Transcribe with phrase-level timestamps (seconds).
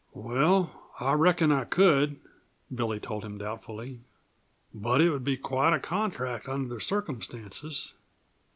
[0.15, 2.15] "Well, I reckon I could,"
[2.73, 3.99] Billy told him doubtfully,
[4.73, 7.93] "but it would be quite a contract under the circumstances.